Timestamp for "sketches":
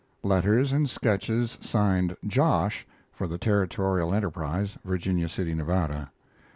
0.89-1.59